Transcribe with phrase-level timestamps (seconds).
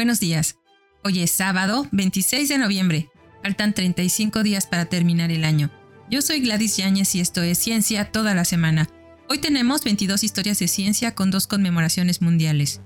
[0.00, 0.56] Buenos días.
[1.04, 3.10] Hoy es sábado 26 de noviembre.
[3.42, 5.70] Faltan 35 días para terminar el año.
[6.10, 8.88] Yo soy Gladys Yáñez y esto es Ciencia toda la semana.
[9.28, 12.80] Hoy tenemos 22 historias de ciencia con dos conmemoraciones mundiales.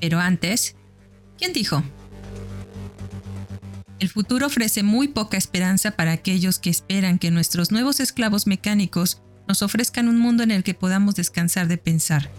[0.00, 0.76] Pero antes,
[1.38, 1.82] ¿quién dijo?
[3.98, 9.22] El futuro ofrece muy poca esperanza para aquellos que esperan que nuestros nuevos esclavos mecánicos
[9.48, 12.30] nos ofrezcan un mundo en el que podamos descansar de pensar.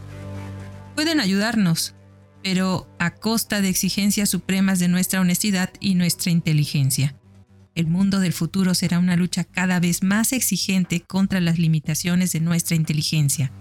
[0.96, 1.96] Pueden ayudarnos,
[2.44, 7.16] pero a costa de exigencias supremas de nuestra honestidad y nuestra inteligencia.
[7.76, 12.40] El mundo del futuro será una lucha cada vez más exigente contra las limitaciones de
[12.40, 13.52] nuestra inteligencia.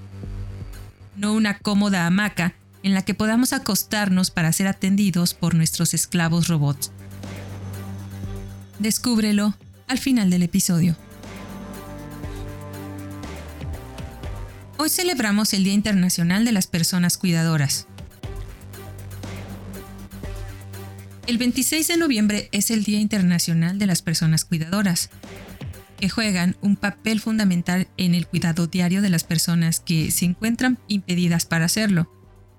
[1.16, 6.48] No una cómoda hamaca en la que podamos acostarnos para ser atendidos por nuestros esclavos
[6.48, 6.92] robots.
[8.78, 9.54] Descúbrelo
[9.88, 10.96] al final del episodio.
[14.78, 17.88] Hoy celebramos el Día Internacional de las Personas Cuidadoras.
[21.28, 25.10] El 26 de noviembre es el Día Internacional de las Personas Cuidadoras,
[26.00, 30.78] que juegan un papel fundamental en el cuidado diario de las personas que se encuentran
[30.88, 32.10] impedidas para hacerlo.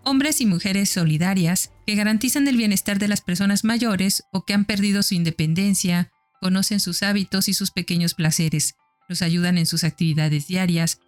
[0.06, 4.66] Hombres y mujeres solidarias que garantizan el bienestar de las personas mayores o que han
[4.66, 8.76] perdido su independencia, conocen sus hábitos y sus pequeños placeres,
[9.08, 11.00] los ayudan en sus actividades diarias,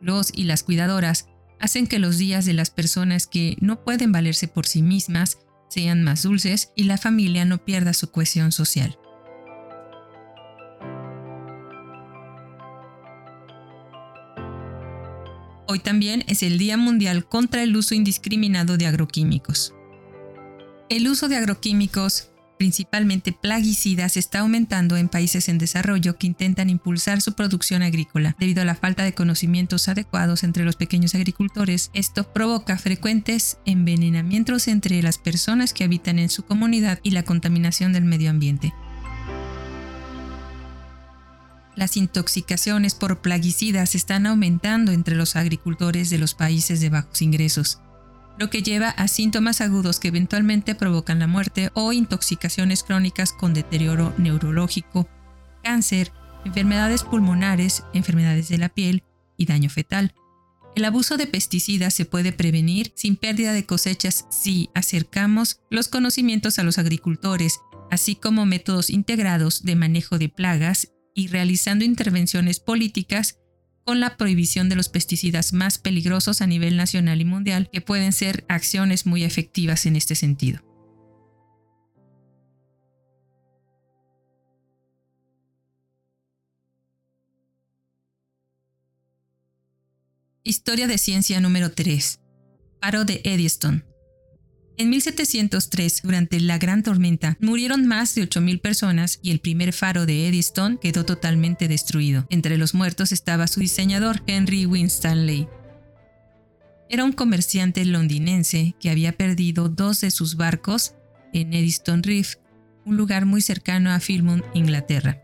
[0.00, 1.26] los y las cuidadoras
[1.58, 5.38] hacen que los días de las personas que no pueden valerse por sí mismas
[5.74, 8.96] sean más dulces y la familia no pierda su cohesión social.
[15.66, 19.74] Hoy también es el Día Mundial contra el uso indiscriminado de agroquímicos.
[20.88, 22.30] El uso de agroquímicos
[22.64, 28.36] principalmente plaguicidas, está aumentando en países en desarrollo que intentan impulsar su producción agrícola.
[28.40, 34.66] Debido a la falta de conocimientos adecuados entre los pequeños agricultores, esto provoca frecuentes envenenamientos
[34.66, 38.72] entre las personas que habitan en su comunidad y la contaminación del medio ambiente.
[41.76, 47.80] Las intoxicaciones por plaguicidas están aumentando entre los agricultores de los países de bajos ingresos
[48.38, 53.54] lo que lleva a síntomas agudos que eventualmente provocan la muerte o intoxicaciones crónicas con
[53.54, 55.08] deterioro neurológico,
[55.62, 56.12] cáncer,
[56.44, 59.02] enfermedades pulmonares, enfermedades de la piel
[59.36, 60.14] y daño fetal.
[60.74, 66.58] El abuso de pesticidas se puede prevenir sin pérdida de cosechas si acercamos los conocimientos
[66.58, 73.38] a los agricultores, así como métodos integrados de manejo de plagas y realizando intervenciones políticas
[73.84, 78.12] con la prohibición de los pesticidas más peligrosos a nivel nacional y mundial, que pueden
[78.12, 80.62] ser acciones muy efectivas en este sentido.
[90.46, 92.20] Historia de ciencia número 3.
[92.80, 93.93] Paro de Eddystone.
[94.76, 100.04] En 1703, durante la Gran Tormenta, murieron más de 8.000 personas y el primer faro
[100.04, 102.26] de Eddystone quedó totalmente destruido.
[102.28, 105.46] Entre los muertos estaba su diseñador, Henry Winstanley.
[106.90, 110.94] Era un comerciante londinense que había perdido dos de sus barcos
[111.32, 112.34] en Eddystone Reef,
[112.84, 115.22] un lugar muy cercano a Filmont, Inglaterra.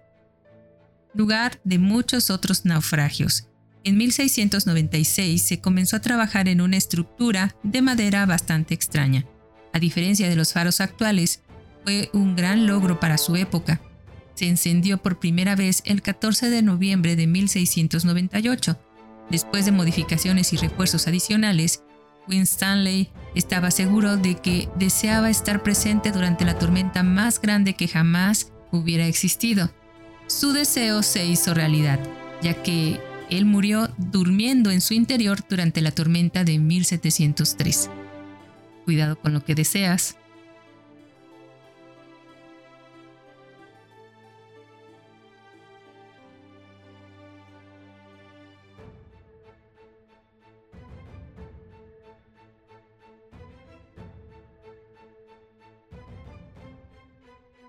[1.13, 3.49] Lugar de muchos otros naufragios.
[3.83, 9.27] En 1696 se comenzó a trabajar en una estructura de madera bastante extraña
[9.73, 11.43] a diferencia de los faros actuales,
[11.85, 13.81] fue un gran logro para su época.
[14.35, 18.79] Se encendió por primera vez el 14 de noviembre de 1698.
[19.31, 21.83] Después de modificaciones y refuerzos adicionales,
[22.29, 28.53] Winstanley estaba seguro de que deseaba estar presente durante la tormenta más grande que jamás
[28.73, 29.71] hubiera existido.
[30.27, 31.99] Su deseo se hizo realidad,
[32.43, 33.01] ya que
[33.31, 37.91] él murió durmiendo en su interior durante la tormenta de 1703
[38.81, 40.17] cuidado con lo que deseas.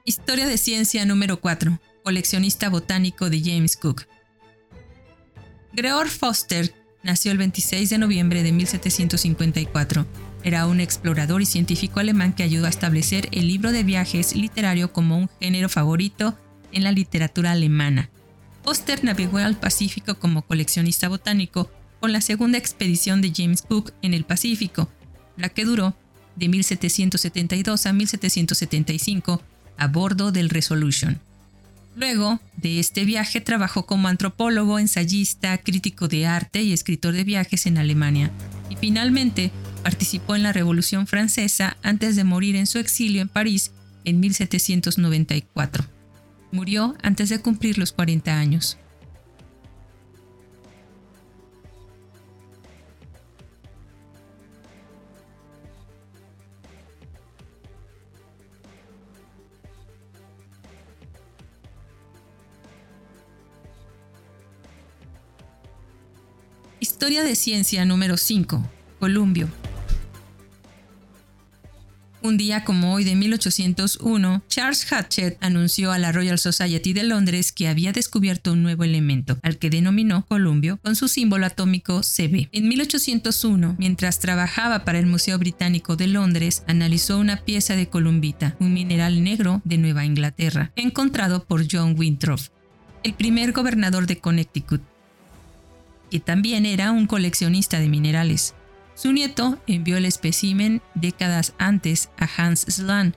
[0.03, 1.80] Historia de ciencia número 4.
[2.03, 4.07] Coleccionista botánico de James Cook.
[5.74, 10.06] Greor Foster nació el 26 de noviembre de 1754
[10.43, 14.91] era un explorador y científico alemán que ayudó a establecer el libro de viajes literario
[14.91, 16.38] como un género favorito
[16.71, 18.09] en la literatura alemana.
[18.63, 24.13] Foster navegó al Pacífico como coleccionista botánico con la segunda expedición de James Cook en
[24.13, 24.89] el Pacífico,
[25.38, 25.95] la que duró
[26.35, 29.41] de 1772 a 1775
[29.77, 31.19] a bordo del Resolution.
[31.95, 37.65] Luego de este viaje trabajó como antropólogo, ensayista, crítico de arte y escritor de viajes
[37.65, 38.31] en Alemania.
[38.69, 39.51] Y finalmente
[39.83, 43.72] Participó en la Revolución Francesa antes de morir en su exilio en París
[44.04, 45.86] en 1794.
[46.51, 48.78] Murió antes de cumplir los 40 años.
[66.80, 68.63] Historia de ciencia número 5.
[69.00, 69.70] Columbio.
[72.23, 77.51] Un día como hoy de 1801, Charles Hatchett anunció a la Royal Society de Londres
[77.51, 82.47] que había descubierto un nuevo elemento, al que denominó columbio, con su símbolo atómico Cb.
[82.51, 88.56] En 1801, mientras trabajaba para el Museo Británico de Londres, analizó una pieza de columbita,
[88.59, 92.39] un mineral negro de Nueva Inglaterra, encontrado por John Winthrop,
[93.03, 94.81] el primer gobernador de Connecticut,
[96.12, 98.53] que también era un coleccionista de minerales.
[99.01, 103.15] Su nieto envió el espécimen décadas antes a Hans Slan,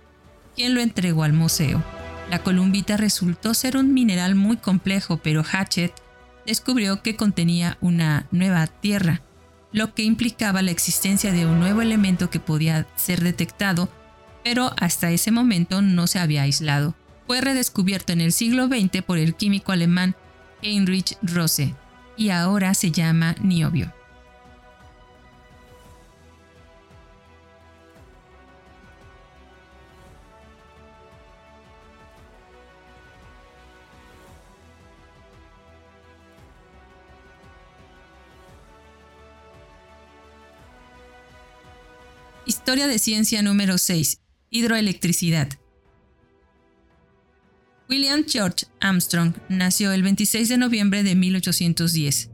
[0.57, 1.85] quien lo entregó al museo.
[2.31, 5.93] La columbita resultó ser un mineral muy complejo, pero Hatchett
[6.47, 9.21] descubrió que contenía una nueva tierra,
[9.73, 13.91] lo que implicaba la existencia de un nuevo elemento que podía ser detectado,
[14.43, 16.95] pero hasta ese momento no se había aislado.
[17.27, 20.17] Fue redescubierto en el siglo XX por el químico alemán
[20.63, 21.75] Heinrich Rose,
[22.17, 23.94] y ahora se llama niobio.
[42.65, 44.23] Historia de ciencia número 6.
[44.49, 45.51] Hidroelectricidad.
[47.91, 52.31] William George Armstrong nació el 26 de noviembre de 1810.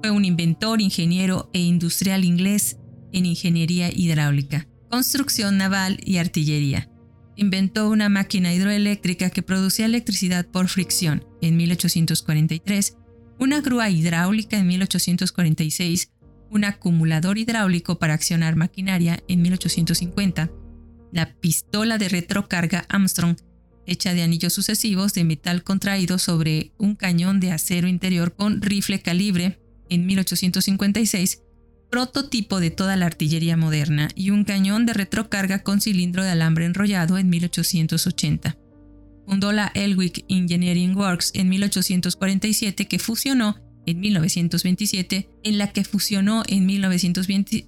[0.00, 2.78] Fue un inventor, ingeniero e industrial inglés
[3.12, 6.88] en ingeniería hidráulica, construcción naval y artillería.
[7.36, 12.96] Inventó una máquina hidroeléctrica que producía electricidad por fricción en 1843,
[13.38, 16.11] una grúa hidráulica en 1846,
[16.52, 20.50] un acumulador hidráulico para accionar maquinaria en 1850,
[21.12, 23.36] la pistola de retrocarga Armstrong
[23.86, 29.00] hecha de anillos sucesivos de metal contraído sobre un cañón de acero interior con rifle
[29.00, 29.58] calibre
[29.88, 31.42] en 1856,
[31.90, 36.64] prototipo de toda la artillería moderna, y un cañón de retrocarga con cilindro de alambre
[36.64, 38.56] enrollado en 1880.
[39.26, 43.56] Fundó la Elwick Engineering Works en 1847 que fusionó
[43.86, 47.66] en 1927, en la que fusionó en 1920,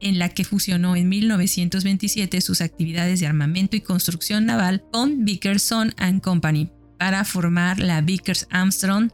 [0.00, 5.94] en la que fusionó en 1927 sus actividades de armamento y construcción naval con Vickerson
[6.22, 9.10] Company para formar la Vickers Armstrong,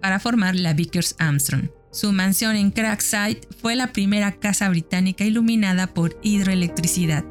[0.00, 1.70] para formar la Vickers Armstrong.
[1.90, 7.24] Su mansión en Crackside fue la primera casa británica iluminada por hidroelectricidad.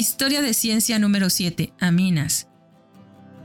[0.00, 1.74] Historia de ciencia número 7.
[1.78, 2.48] Aminas.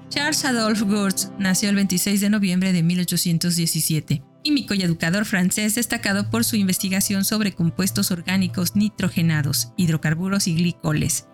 [0.08, 6.30] Charles Adolphe Gurtz nació el 26 de noviembre de 1817, químico y educador francés destacado
[6.30, 11.28] por su investigación sobre compuestos orgánicos nitrogenados, hidrocarburos y glicoles.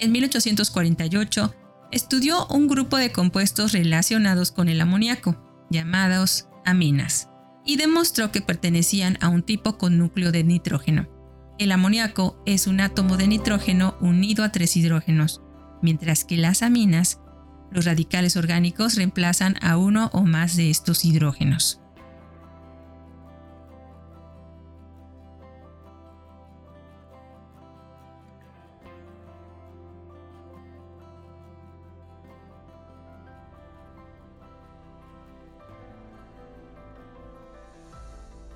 [0.00, 1.54] En 1848,
[1.92, 5.40] estudió un grupo de compuestos relacionados con el amoníaco,
[5.70, 7.28] llamados aminas,
[7.64, 11.13] y demostró que pertenecían a un tipo con núcleo de nitrógeno.
[11.56, 15.40] El amoníaco es un átomo de nitrógeno unido a tres hidrógenos,
[15.82, 17.20] mientras que las aminas,
[17.70, 21.80] los radicales orgánicos, reemplazan a uno o más de estos hidrógenos.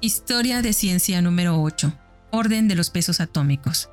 [0.00, 1.92] Historia de ciencia número 8.
[2.30, 3.88] Orden de los pesos atómicos.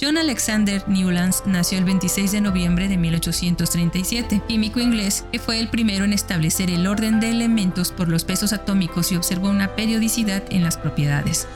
[0.00, 5.68] John Alexander Newlands nació el 26 de noviembre de 1837, químico inglés que fue el
[5.68, 10.44] primero en establecer el orden de elementos por los pesos atómicos y observó una periodicidad
[10.50, 11.48] en las propiedades.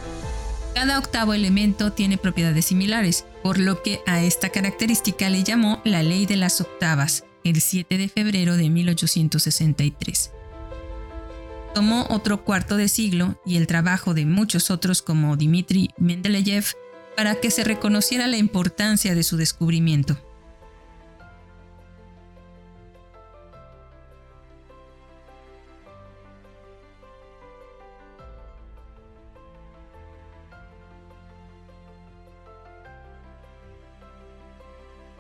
[0.75, 6.03] Cada octavo elemento tiene propiedades similares, por lo que a esta característica le llamó la
[6.03, 10.33] ley de las octavas, el 7 de febrero de 1863
[11.75, 16.73] Tomó otro cuarto de siglo y el trabajo de muchos otros como Dmitri Mendeleev
[17.17, 20.19] para que se reconociera la importancia de su descubrimiento.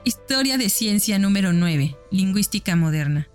[0.02, 1.97] Historia de ciencia número 9.
[2.11, 3.30] Lingüística moderna.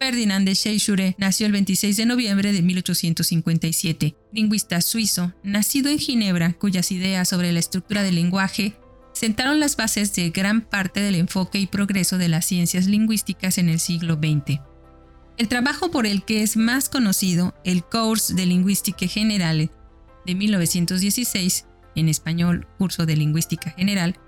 [0.00, 6.54] Ferdinand de Saussure nació el 26 de noviembre de 1857, lingüista suizo, nacido en Ginebra,
[6.54, 8.72] cuyas ideas sobre la estructura del lenguaje
[9.12, 13.68] sentaron las bases de gran parte del enfoque y progreso de las ciencias lingüísticas en
[13.68, 14.60] el siglo XX.
[15.36, 19.70] El trabajo por el que es más conocido, el Cours de Lingüística General
[20.24, 24.18] de 1916, en español Curso de Lingüística General,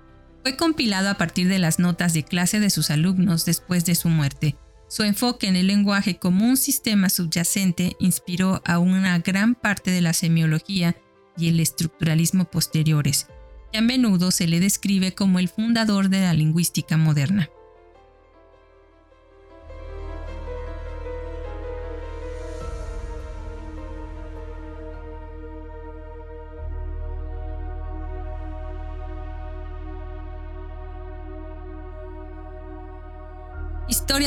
[0.43, 4.09] fue compilado a partir de las notas de clase de sus alumnos después de su
[4.09, 4.55] muerte.
[4.93, 10.01] Su enfoque en el lenguaje como un sistema subyacente inspiró a una gran parte de
[10.01, 10.95] la semiología
[11.35, 13.25] y el estructuralismo posteriores,
[13.71, 17.49] y a menudo se le describe como el fundador de la lingüística moderna.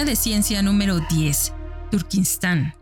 [0.05, 1.55] De ciencia número 10.
[1.91, 2.75] Turkistán.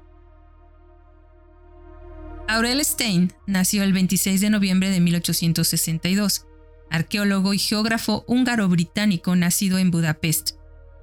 [2.49, 6.45] Aurel Stein nació el 26 de noviembre de 1862
[6.91, 10.57] arqueólogo y geógrafo húngaro-británico nacido en Budapest,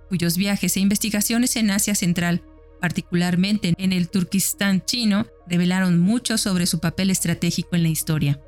[0.09, 2.43] cuyos viajes e investigaciones en Asia Central,
[2.81, 8.39] particularmente en el Turquistán chino, revelaron mucho sobre su papel estratégico en la historia.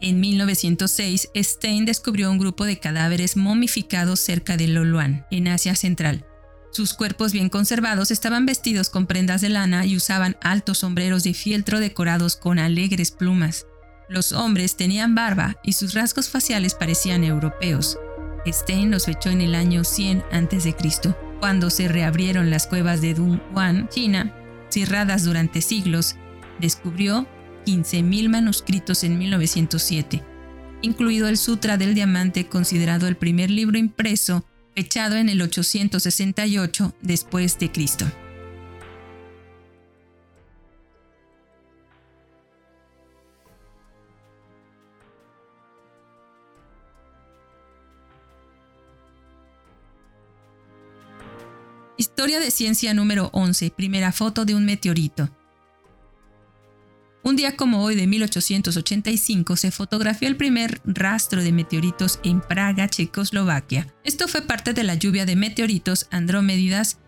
[0.00, 6.26] En 1906, Stein descubrió un grupo de cadáveres momificados cerca de Loluan, en Asia Central.
[6.74, 11.32] Sus cuerpos bien conservados estaban vestidos con prendas de lana y usaban altos sombreros de
[11.32, 13.68] fieltro decorados con alegres plumas.
[14.08, 17.96] Los hombres tenían barba y sus rasgos faciales parecían europeos.
[18.44, 20.74] Stein los fechó en el año 100 a.C.,
[21.38, 24.34] cuando se reabrieron las cuevas de Dunhuan, China,
[24.68, 26.16] cerradas durante siglos,
[26.58, 27.28] descubrió
[27.66, 30.24] 15.000 manuscritos en 1907,
[30.82, 37.58] incluido el Sutra del Diamante, considerado el primer libro impreso, fechado en el 868 después
[37.58, 38.04] de Cristo.
[51.96, 55.30] Historia de ciencia número 11, primera foto de un meteorito.
[57.24, 62.86] Un día como hoy de 1885 se fotografió el primer rastro de meteoritos en Praga,
[62.86, 63.86] Checoslovaquia.
[64.04, 66.98] Esto fue parte de la lluvia de meteoritos andrómedidas,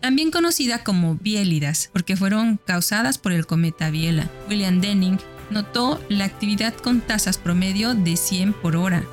[0.00, 4.30] también conocida como biélidas, porque fueron causadas por el cometa Biela.
[4.48, 5.18] William Denning
[5.50, 9.04] notó la actividad con tasas promedio de 100 por hora,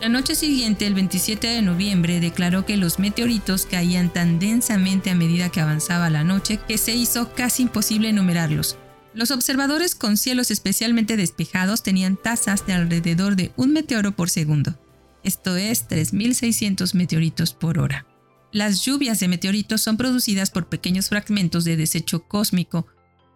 [0.00, 5.14] la noche siguiente, el 27 de noviembre, declaró que los meteoritos caían tan densamente a
[5.14, 8.78] medida que avanzaba la noche que se hizo casi imposible enumerarlos.
[9.14, 14.78] Los observadores con cielos especialmente despejados tenían tasas de alrededor de un meteoro por segundo,
[15.24, 18.06] esto es 3.600 meteoritos por hora.
[18.52, 22.86] Las lluvias de meteoritos son producidas por pequeños fragmentos de desecho cósmico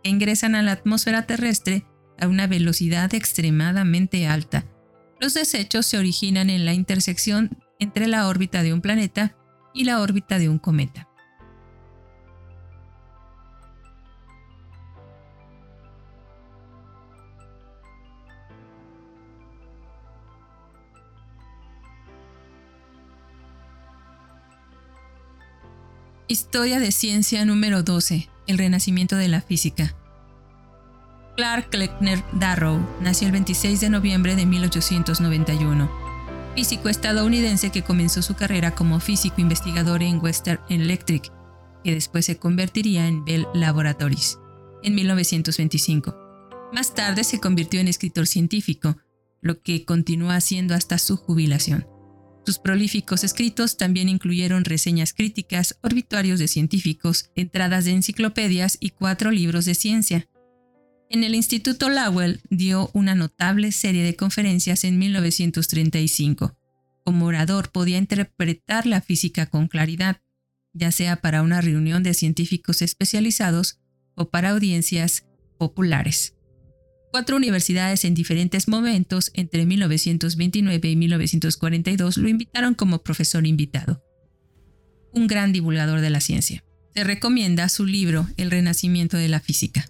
[0.02, 1.84] que ingresan a la atmósfera terrestre
[2.18, 4.64] a una velocidad extremadamente alta
[5.24, 9.36] los desechos se originan en la intersección entre la órbita de un planeta
[9.72, 11.08] y la órbita de un cometa.
[26.26, 28.30] Historia de ciencia número 12.
[28.46, 29.94] El renacimiento de la física.
[31.36, 35.90] Clark Kleckner Darrow nació el 26 de noviembre de 1891,
[36.54, 41.30] físico estadounidense que comenzó su carrera como físico investigador en Western Electric,
[41.84, 44.38] que después se convertiría en Bell Laboratories
[44.82, 46.16] en 1925.
[46.72, 48.96] Más tarde se convirtió en escritor científico,
[49.42, 51.86] lo que continuó haciendo hasta su jubilación.
[52.44, 59.30] Sus prolíficos escritos también incluyeron reseñas críticas, obituarios de científicos, entradas de enciclopedias y cuatro
[59.30, 60.28] libros de ciencia,
[61.14, 66.56] en el Instituto Lowell dio una notable serie de conferencias en 1935.
[67.04, 70.22] Como orador podía interpretar la física con claridad,
[70.72, 73.78] ya sea para una reunión de científicos especializados
[74.16, 75.24] o para audiencias
[75.56, 76.34] populares.
[77.14, 84.02] Cuatro universidades en diferentes momentos entre 1929 y 1942 lo invitaron como profesor invitado.
[85.12, 86.64] Un gran divulgador de la ciencia.
[86.92, 89.86] Se recomienda su libro El Renacimiento de la Física.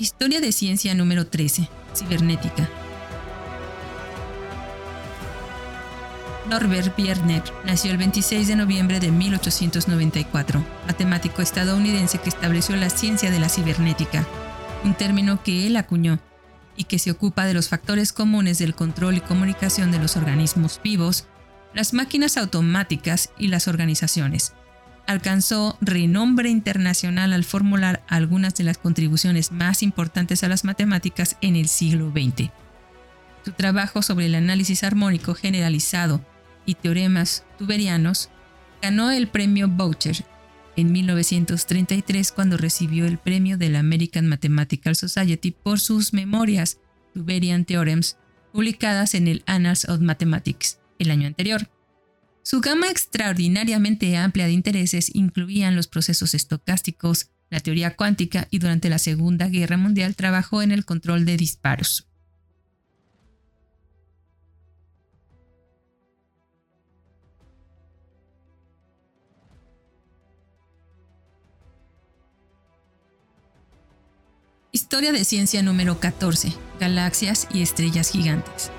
[0.00, 1.68] Historia de ciencia número 13.
[1.92, 2.68] Cibernética.
[6.48, 13.32] Norbert Wiener nació el 26 de noviembre de 1894, matemático estadounidense que estableció la ciencia
[13.32, 14.24] de la cibernética,
[14.84, 16.20] un término que él acuñó
[16.76, 20.80] y que se ocupa de los factores comunes del control y comunicación de los organismos
[20.80, 21.26] vivos,
[21.74, 24.52] las máquinas automáticas y las organizaciones.
[25.08, 31.56] Alcanzó renombre internacional al formular algunas de las contribuciones más importantes a las matemáticas en
[31.56, 32.50] el siglo XX.
[33.42, 36.20] Su trabajo sobre el análisis armónico generalizado
[36.66, 38.28] y teoremas tuberianos
[38.82, 40.26] ganó el premio Boucher
[40.76, 46.80] en 1933 cuando recibió el premio de la American Mathematical Society por sus memorias
[47.14, 48.18] Tuberian Theorems
[48.52, 51.70] publicadas en el Annals of Mathematics el año anterior.
[52.50, 58.88] Su gama extraordinariamente amplia de intereses incluían los procesos estocásticos, la teoría cuántica y durante
[58.88, 62.08] la Segunda Guerra Mundial trabajó en el control de disparos.
[74.72, 76.54] Historia de ciencia número 14.
[76.80, 78.72] Galaxias y estrellas gigantes.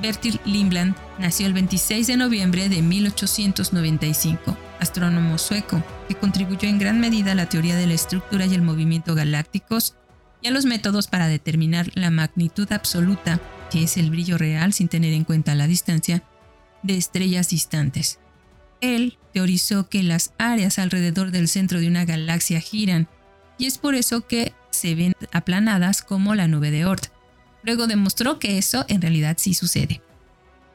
[0.00, 0.88] Bertil Lindblad
[1.18, 7.34] nació el 26 de noviembre de 1895, astrónomo sueco que contribuyó en gran medida a
[7.34, 9.96] la teoría de la estructura y el movimiento galácticos
[10.42, 14.88] y a los métodos para determinar la magnitud absoluta, que es el brillo real sin
[14.88, 16.22] tener en cuenta la distancia,
[16.82, 18.20] de estrellas distantes.
[18.80, 23.08] Él teorizó que las áreas alrededor del centro de una galaxia giran
[23.58, 27.15] y es por eso que se ven aplanadas como la nube de Oort.
[27.62, 30.02] Luego demostró que eso en realidad sí sucede.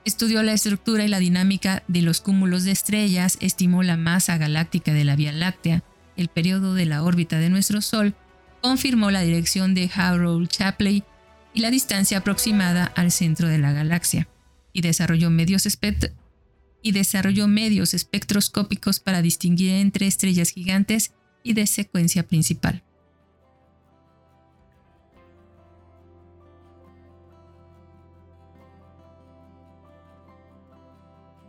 [0.03, 4.93] Estudió la estructura y la dinámica de los cúmulos de estrellas, estimó la masa galáctica
[4.93, 5.83] de la Vía Láctea,
[6.17, 8.15] el periodo de la órbita de nuestro Sol,
[8.61, 11.03] confirmó la dirección de Harrow Shapley
[11.53, 14.27] y la distancia aproximada al centro de la galaxia,
[14.73, 15.67] y desarrolló medios,
[16.81, 22.83] y desarrolló medios espectroscópicos para distinguir entre estrellas gigantes y de secuencia principal.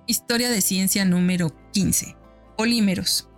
[0.09, 2.17] Historia de ciencia número 15.
[2.59, 3.29] Polímeros.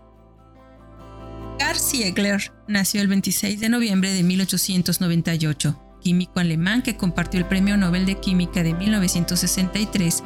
[1.59, 7.77] Carl Siegler nació el 26 de noviembre de 1898, químico alemán que compartió el Premio
[7.77, 10.23] Nobel de Química de 1963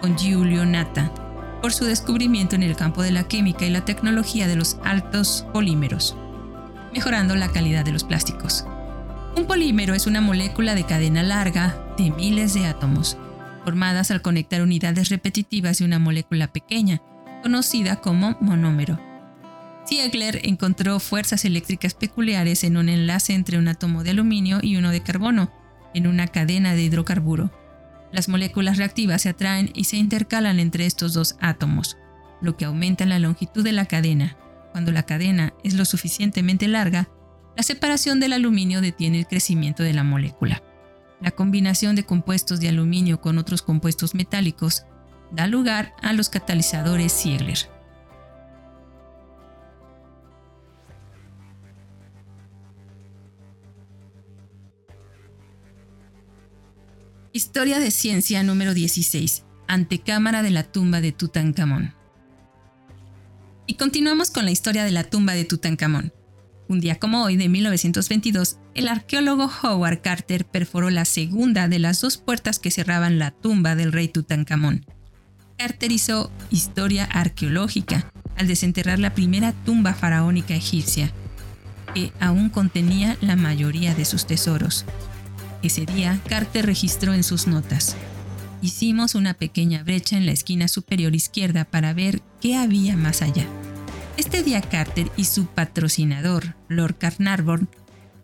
[0.00, 1.12] con Giulio Natta
[1.60, 5.44] por su descubrimiento en el campo de la química y la tecnología de los altos
[5.52, 6.14] polímeros,
[6.94, 8.64] mejorando la calidad de los plásticos.
[9.36, 13.18] Un polímero es una molécula de cadena larga de miles de átomos,
[13.64, 17.02] formadas al conectar unidades repetitivas de una molécula pequeña,
[17.42, 18.98] conocida como monómero.
[19.86, 24.90] Ziegler encontró fuerzas eléctricas peculiares en un enlace entre un átomo de aluminio y uno
[24.90, 25.50] de carbono,
[25.94, 27.50] en una cadena de hidrocarburo.
[28.12, 31.96] Las moléculas reactivas se atraen y se intercalan entre estos dos átomos,
[32.40, 34.36] lo que aumenta la longitud de la cadena.
[34.72, 37.08] Cuando la cadena es lo suficientemente larga,
[37.56, 40.62] la separación del aluminio detiene el crecimiento de la molécula.
[41.20, 44.84] La combinación de compuestos de aluminio con otros compuestos metálicos
[45.30, 47.58] da lugar a los catalizadores Ziegler.
[57.32, 59.44] Historia de ciencia número 16.
[59.68, 61.94] Antecámara de la tumba de Tutankamón.
[63.66, 66.12] Y continuamos con la historia de la tumba de Tutankamón.
[66.70, 72.00] Un día como hoy de 1922, el arqueólogo Howard Carter perforó la segunda de las
[72.00, 74.86] dos puertas que cerraban la tumba del rey Tutankamón.
[75.58, 81.12] Carter hizo historia arqueológica al desenterrar la primera tumba faraónica egipcia,
[81.92, 84.84] que aún contenía la mayoría de sus tesoros.
[85.64, 87.96] Ese día, Carter registró en sus notas.
[88.62, 93.48] Hicimos una pequeña brecha en la esquina superior izquierda para ver qué había más allá.
[94.20, 97.70] Este día Carter y su patrocinador, Lord Carnarvon,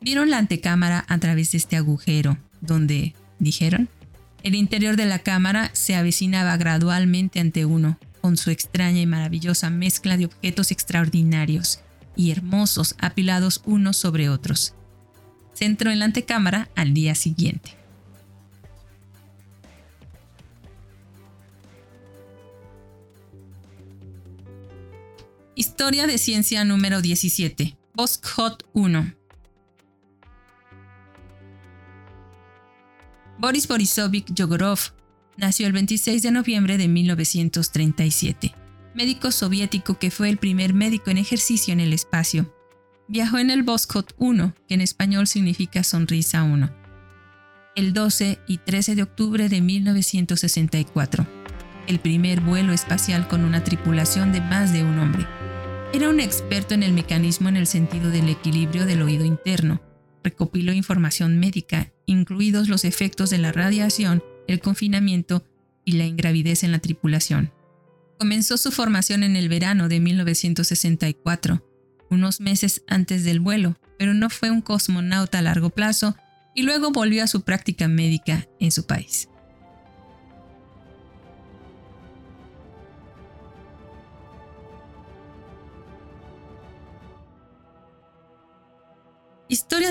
[0.02, 3.88] vieron la antecámara a través de este agujero, donde, dijeron,
[4.42, 9.70] el interior de la cámara se avecinaba gradualmente ante uno, con su extraña y maravillosa
[9.70, 11.80] mezcla de objetos extraordinarios
[12.14, 14.74] y hermosos apilados unos sobre otros
[15.56, 17.75] se entró en la antecámara al día siguiente.
[25.58, 27.78] Historia de ciencia número 17.
[28.36, 29.14] Hot 1.
[33.38, 34.78] Boris Borisovich Yogorov
[35.38, 38.54] nació el 26 de noviembre de 1937,
[38.94, 42.54] médico soviético que fue el primer médico en ejercicio en el espacio
[43.08, 46.70] Viajó en el Voskhod 1, que en español significa sonrisa 1.
[47.76, 51.26] el 12 y 13 de octubre de 1964,
[51.86, 55.35] el primer vuelo espacial con una tripulación de más de un hombre.
[55.92, 59.80] Era un experto en el mecanismo en el sentido del equilibrio del oído interno.
[60.22, 65.44] Recopiló información médica, incluidos los efectos de la radiación, el confinamiento
[65.84, 67.52] y la ingravidez en la tripulación.
[68.18, 71.64] Comenzó su formación en el verano de 1964,
[72.10, 76.16] unos meses antes del vuelo, pero no fue un cosmonauta a largo plazo
[76.54, 79.28] y luego volvió a su práctica médica en su país.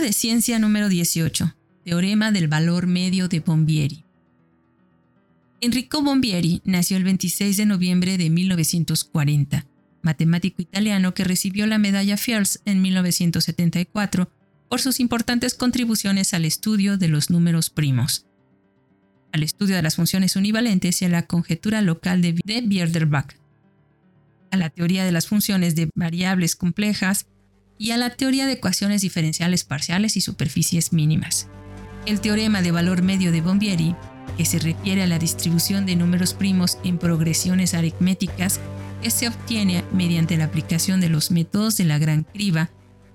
[0.05, 1.55] De ciencia número 18.
[1.83, 4.05] Teorema del valor medio de Bombieri.
[5.61, 9.65] Enrico Bombieri nació el 26 de noviembre de 1940,
[10.03, 14.29] matemático italiano que recibió la medalla Fields en 1974
[14.69, 18.27] por sus importantes contribuciones al estudio de los números primos,
[19.31, 23.37] al estudio de las funciones univalentes y a la conjetura local de Bierderbach,
[24.51, 27.25] a la teoría de las funciones de variables complejas
[27.77, 31.47] y a la teoría de ecuaciones diferenciales parciales y superficies mínimas.
[32.05, 33.95] El teorema de valor medio de Bombieri,
[34.37, 38.59] que se refiere a la distribución de números primos en progresiones aritméticas
[39.01, 42.69] que se obtiene mediante la aplicación de los métodos de la gran criba,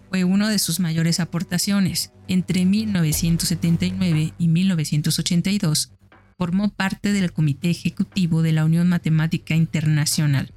[0.08, 2.12] fue una de sus mayores aportaciones.
[2.26, 5.92] Entre 1979 y 1982
[6.36, 10.52] formó parte del Comité Ejecutivo de la Unión Matemática Internacional.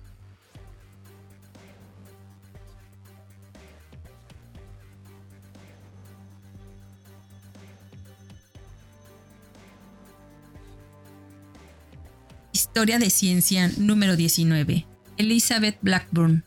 [12.74, 14.88] Historia de Ciencia número 19.
[15.18, 16.44] Elizabeth Blackburn.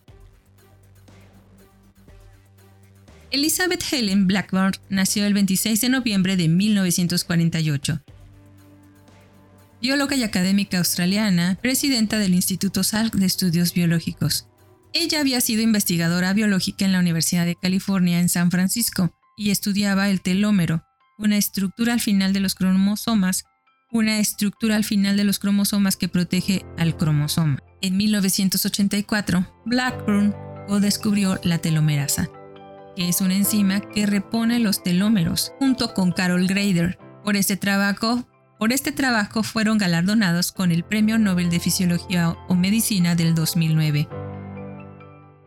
[3.30, 8.02] Elizabeth Helen Blackburn nació el 26 de noviembre de 1948.
[9.80, 14.48] Bióloga y académica australiana, presidenta del Instituto Salk de Estudios Biológicos.
[14.92, 20.10] Ella había sido investigadora biológica en la Universidad de California en San Francisco y estudiaba
[20.10, 20.82] el telómero,
[21.18, 23.44] una estructura al final de los cromosomas
[23.90, 27.58] una estructura al final de los cromosomas que protege al cromosoma.
[27.80, 30.34] En 1984, Blackburn
[30.80, 32.28] descubrió la telomerasa,
[32.96, 36.98] que es una enzima que repone los telómeros, junto con Carol Grader.
[37.24, 38.26] Por este trabajo,
[38.58, 44.08] por este trabajo fueron galardonados con el Premio Nobel de Fisiología o Medicina del 2009,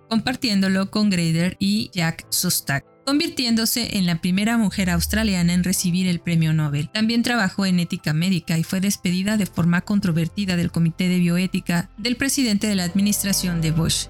[0.10, 6.20] compartiéndolo con Grader y Jack Szostak convirtiéndose en la primera mujer australiana en recibir el
[6.20, 6.90] premio Nobel.
[6.90, 11.90] También trabajó en ética médica y fue despedida de forma controvertida del Comité de Bioética
[11.98, 14.06] del presidente de la administración de Bush.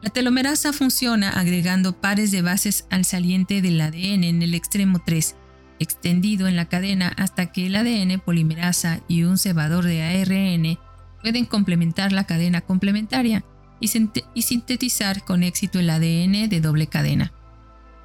[0.00, 5.34] La telomerasa funciona agregando pares de bases al saliente del ADN en el extremo 3,
[5.80, 10.78] extendido en la cadena hasta que el ADN polimerasa y un cebador de ARN
[11.20, 13.44] pueden complementar la cadena complementaria
[13.80, 17.32] y, sintetizar con éxito el ADN de doble cadena.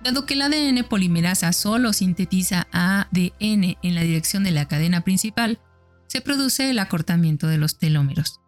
[0.05, 5.59] Dado que el ADN polimerasa solo sintetiza ADN en la dirección de la cadena principal,
[6.05, 8.39] se produce el acortamiento de los telómeros.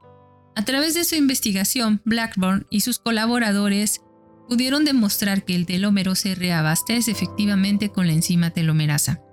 [0.55, 4.01] A través de su investigación, Blackburn y sus colaboradores
[4.47, 9.23] pudieron demostrar que el telómero se reabastece efectivamente con la enzima telomerasa,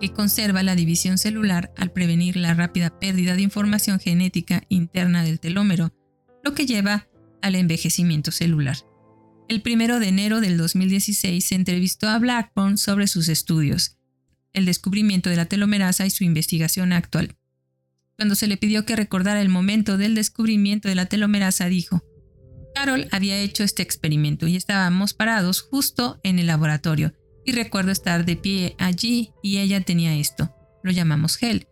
[0.00, 5.38] que conserva la división celular al prevenir la rápida pérdida de información genética interna del
[5.38, 5.92] telómero,
[6.42, 7.06] lo que lleva
[7.42, 8.89] al envejecimiento celular.
[9.50, 13.96] El 1 de enero del 2016 se entrevistó a Blackburn sobre sus estudios,
[14.52, 17.34] el descubrimiento de la telomerasa y su investigación actual.
[18.16, 22.04] Cuando se le pidió que recordara el momento del descubrimiento de la telomerasa, dijo,
[22.76, 27.12] Carol había hecho este experimento y estábamos parados justo en el laboratorio,
[27.44, 30.54] y recuerdo estar de pie allí y ella tenía esto.
[30.84, 31.66] Lo llamamos gel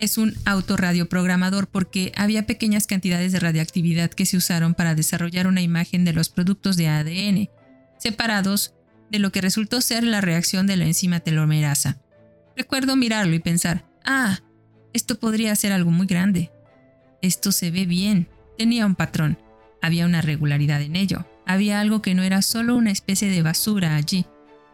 [0.00, 5.60] es un autorradioprogramador porque había pequeñas cantidades de radiactividad que se usaron para desarrollar una
[5.60, 7.50] imagen de los productos de ADN,
[7.98, 8.74] separados
[9.10, 11.98] de lo que resultó ser la reacción de la enzima telomerasa.
[12.56, 14.40] Recuerdo mirarlo y pensar, ah,
[14.92, 16.50] esto podría ser algo muy grande.
[17.22, 19.38] Esto se ve bien, tenía un patrón,
[19.82, 23.96] había una regularidad en ello, había algo que no era solo una especie de basura
[23.96, 24.24] allí,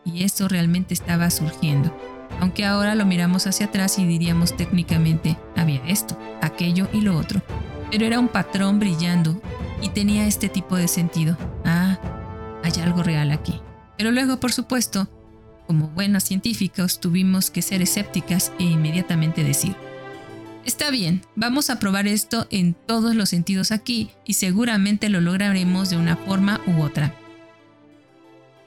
[0.04, 5.84] y esto realmente estaba surgiendo aunque ahora lo miramos hacia atrás y diríamos técnicamente, había
[5.86, 7.42] esto, aquello y lo otro,
[7.90, 9.40] pero era un patrón brillando
[9.82, 11.36] y tenía este tipo de sentido.
[11.64, 11.98] Ah,
[12.62, 13.60] hay algo real aquí.
[13.96, 15.08] Pero luego, por supuesto,
[15.66, 19.74] como buenos científicos, tuvimos que ser escépticas e inmediatamente decir,
[20.66, 25.90] Está bien, vamos a probar esto en todos los sentidos aquí y seguramente lo lograremos
[25.90, 27.14] de una forma u otra.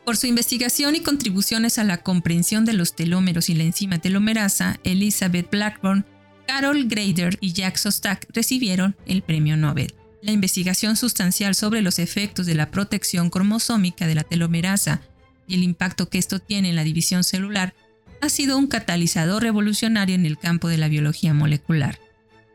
[0.09, 4.79] Por su investigación y contribuciones a la comprensión de los telómeros y la enzima telomerasa,
[4.83, 6.03] Elizabeth Blackburn,
[6.47, 9.93] Carol Grader y Jack Sostak recibieron el premio Nobel.
[10.23, 15.01] La investigación sustancial sobre los efectos de la protección cromosómica de la telomerasa
[15.45, 17.75] y el impacto que esto tiene en la división celular
[18.19, 21.99] ha sido un catalizador revolucionario en el campo de la biología molecular.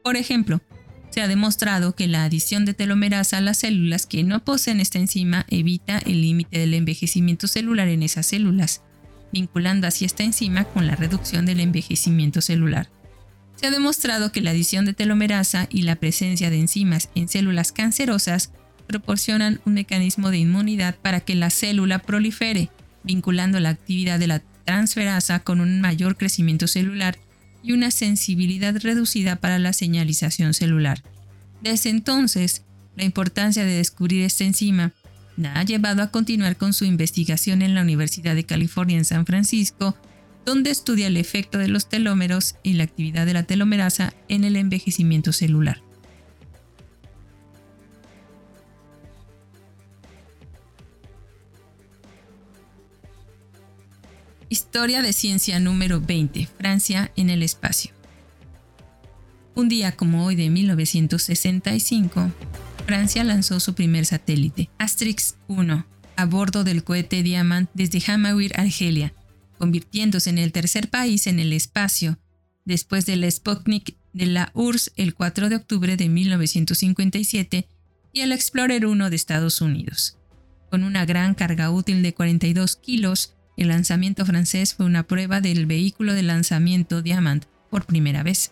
[0.02, 0.60] Por ejemplo,
[1.14, 4.98] se ha demostrado que la adición de telomerasa a las células que no poseen esta
[4.98, 8.82] enzima evita el límite del envejecimiento celular en esas células,
[9.32, 12.90] vinculando así esta enzima con la reducción del envejecimiento celular.
[13.54, 17.70] Se ha demostrado que la adición de telomerasa y la presencia de enzimas en células
[17.70, 18.50] cancerosas
[18.88, 22.70] proporcionan un mecanismo de inmunidad para que la célula prolifere,
[23.04, 27.18] vinculando la actividad de la transferasa con un mayor crecimiento celular
[27.64, 31.02] y una sensibilidad reducida para la señalización celular.
[31.62, 32.62] Desde entonces,
[32.94, 34.92] la importancia de descubrir esta enzima
[35.36, 39.24] la ha llevado a continuar con su investigación en la Universidad de California en San
[39.24, 39.96] Francisco,
[40.44, 44.56] donde estudia el efecto de los telómeros y la actividad de la telomerasa en el
[44.56, 45.83] envejecimiento celular.
[54.50, 56.46] Historia de ciencia número 20.
[56.58, 57.92] Francia en el espacio.
[59.54, 62.30] Un día como hoy de 1965,
[62.86, 69.14] Francia lanzó su primer satélite, Asterix 1, a bordo del cohete Diamant desde Hamawir, Argelia,
[69.58, 72.18] convirtiéndose en el tercer país en el espacio,
[72.66, 77.66] después del Sputnik de la URSS el 4 de octubre de 1957
[78.12, 80.18] y el Explorer 1 de Estados Unidos.
[80.70, 85.66] Con una gran carga útil de 42 kilos, el lanzamiento francés fue una prueba del
[85.66, 88.50] vehículo de lanzamiento Diamant por primera vez.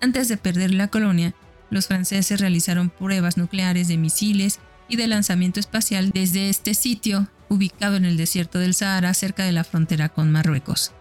[0.00, 1.34] Antes de perder la colonia,
[1.70, 7.96] los franceses realizaron pruebas nucleares de misiles y de lanzamiento espacial desde este sitio, ubicado
[7.96, 10.92] en el desierto del Sahara cerca de la frontera con Marruecos.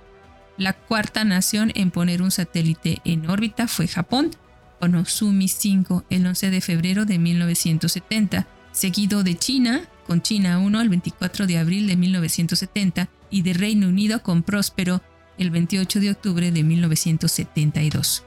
[0.58, 4.32] La cuarta nación en poner un satélite en órbita fue Japón,
[4.80, 10.82] con Osumi 5 el 11 de febrero de 1970, seguido de China con China 1
[10.82, 15.02] el 24 de abril de 1970 y de Reino Unido con Próspero
[15.38, 18.24] el 28 de octubre de 1972.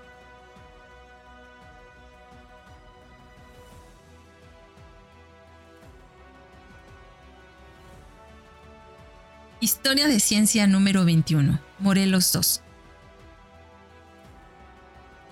[9.60, 12.60] Historia de ciencia número 21, Morelos 2.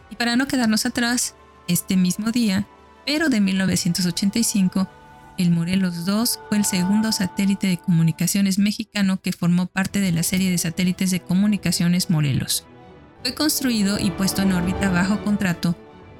[0.08, 1.34] Y para no quedarnos atrás,
[1.68, 2.66] este mismo día,
[3.04, 4.88] pero de 1985,
[5.38, 10.22] el Morelos 2 fue el segundo satélite de comunicaciones mexicano que formó parte de la
[10.22, 12.64] serie de satélites de comunicaciones Morelos.
[13.22, 15.76] Fue construido y puesto en órbita bajo contrato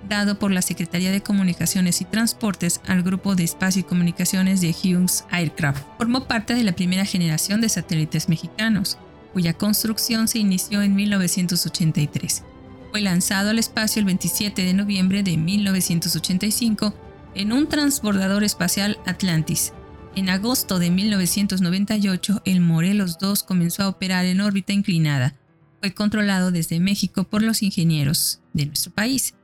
[0.09, 4.70] dado por la Secretaría de Comunicaciones y Transportes al Grupo de Espacio y Comunicaciones de
[4.70, 5.85] Hughes Aircraft.
[5.98, 8.98] Formó parte de la primera generación de satélites mexicanos,
[9.33, 12.44] cuya construcción se inició en 1983.
[12.90, 16.94] Fue lanzado al espacio el 27 de noviembre de 1985
[17.35, 19.73] en un transbordador espacial Atlantis.
[20.14, 25.37] En agosto de 1998, el Morelos 2 comenzó a operar en órbita inclinada.
[25.81, 29.35] Fue controlado desde México por los ingenieros de nuestro país.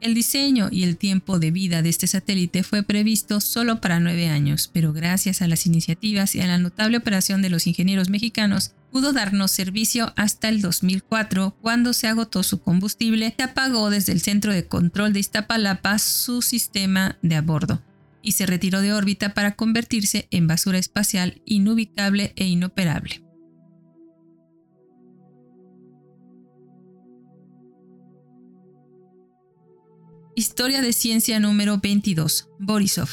[0.00, 4.28] El diseño y el tiempo de vida de este satélite fue previsto solo para nueve
[4.28, 8.72] años, pero gracias a las iniciativas y a la notable operación de los ingenieros mexicanos,
[8.90, 14.20] pudo darnos servicio hasta el 2004, cuando se agotó su combustible, se apagó desde el
[14.20, 17.82] centro de control de Iztapalapa su sistema de a bordo
[18.22, 23.22] y se retiró de órbita para convertirse en basura espacial inubicable e inoperable.
[30.34, 32.48] Historia de ciencia número 22.
[32.60, 33.08] Borisov.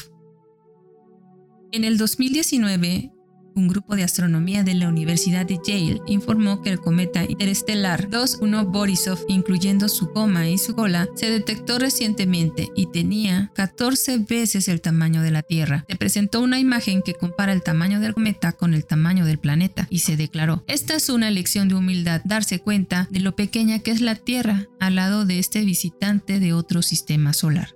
[1.72, 3.10] En el 2019,
[3.56, 8.66] un grupo de astronomía de la Universidad de Yale informó que el cometa interestelar 21
[8.66, 14.80] Borisov, incluyendo su coma y su cola, se detectó recientemente y tenía 14 veces el
[14.82, 15.84] tamaño de la Tierra.
[15.88, 19.86] Se presentó una imagen que compara el tamaño del cometa con el tamaño del planeta
[19.90, 23.90] y se declaró, esta es una lección de humildad, darse cuenta de lo pequeña que
[23.90, 27.74] es la Tierra al lado de este visitante de otro sistema solar.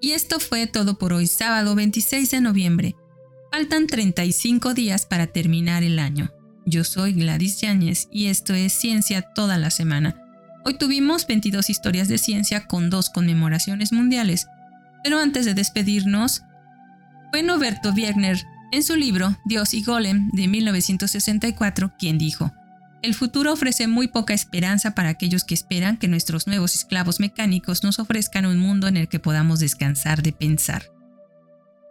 [0.00, 2.96] Y esto fue todo por hoy, sábado 26 de noviembre.
[3.52, 6.32] Faltan 35 días para terminar el año.
[6.64, 10.16] Yo soy Gladys Yáñez y esto es Ciencia toda la semana.
[10.64, 14.46] Hoy tuvimos 22 historias de ciencia con dos conmemoraciones mundiales.
[15.04, 16.40] Pero antes de despedirnos,
[17.30, 22.50] fue Noberto Wiener en su libro Dios y Golem de 1964 quien dijo,
[23.02, 27.84] el futuro ofrece muy poca esperanza para aquellos que esperan que nuestros nuevos esclavos mecánicos
[27.84, 30.84] nos ofrezcan un mundo en el que podamos descansar de pensar.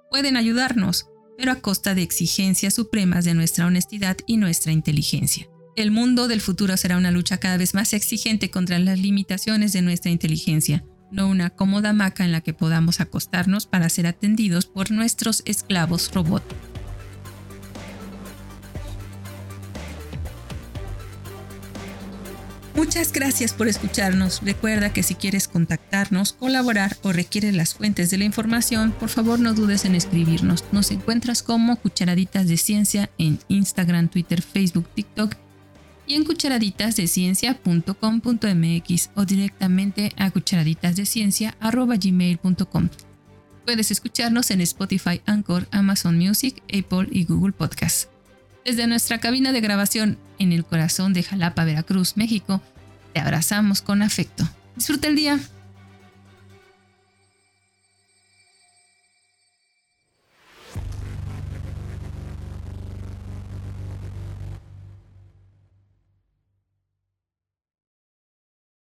[0.10, 1.06] Pueden ayudarnos,
[1.38, 5.48] pero a costa de exigencias supremas de nuestra honestidad y nuestra inteligencia.
[5.76, 9.82] El mundo del futuro será una lucha cada vez más exigente contra las limitaciones de
[9.82, 14.92] nuestra inteligencia, no una cómoda hamaca en la que podamos acostarnos para ser atendidos por
[14.92, 16.44] nuestros esclavos robot.
[22.92, 24.42] Muchas gracias por escucharnos.
[24.44, 29.40] Recuerda que si quieres contactarnos, colaborar o requieres las fuentes de la información, por favor
[29.40, 30.66] no dudes en escribirnos.
[30.74, 35.36] Nos encuentras como Cucharaditas de Ciencia en Instagram, Twitter, Facebook, TikTok
[36.06, 42.90] y en cucharaditasdeciencia.com.mx o directamente a cucharaditasdeciencia.gmail.com.
[43.64, 48.10] Puedes escucharnos en Spotify, Anchor, Amazon Music, Apple y Google Podcasts.
[48.66, 52.62] Desde nuestra cabina de grabación en el corazón de Jalapa, Veracruz, México,
[53.14, 54.48] te abrazamos con afecto.
[54.76, 55.40] Disfruta el día.